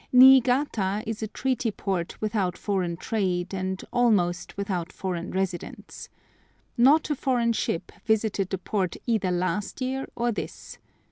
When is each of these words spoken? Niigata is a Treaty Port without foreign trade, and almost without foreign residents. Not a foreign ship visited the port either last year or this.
Niigata 0.11 1.03
is 1.05 1.21
a 1.21 1.27
Treaty 1.27 1.69
Port 1.69 2.19
without 2.19 2.57
foreign 2.57 2.97
trade, 2.97 3.53
and 3.53 3.85
almost 3.93 4.57
without 4.57 4.91
foreign 4.91 5.29
residents. 5.29 6.09
Not 6.75 7.11
a 7.11 7.15
foreign 7.15 7.53
ship 7.53 7.91
visited 8.03 8.49
the 8.49 8.57
port 8.57 8.97
either 9.05 9.29
last 9.29 9.79
year 9.79 10.07
or 10.15 10.31
this. 10.31 10.79